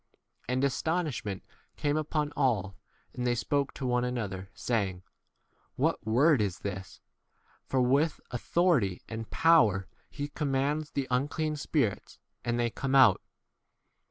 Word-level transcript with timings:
And 0.49 0.63
astonishment 0.63 1.43
came 1.77 1.95
upon 1.95 2.33
all, 2.35 2.75
and 3.13 3.27
they 3.27 3.35
spoke 3.35 3.71
to 3.75 3.85
one 3.85 4.03
another, 4.03 4.49
saying, 4.55 5.03
What 5.75 6.03
word 6.07 6.41
[is] 6.41 6.61
this? 6.61 7.01
for 7.67 7.81
with 7.83 8.19
authority 8.31 9.03
and 9.07 9.29
power 9.29 9.87
he 10.09 10.29
commands 10.29 10.89
the 10.89 11.07
un 11.09 11.27
clean 11.27 11.55
spirits, 11.55 12.17
and 12.43 12.59
they 12.59 12.71
come 12.71 12.95
out. 12.95 13.21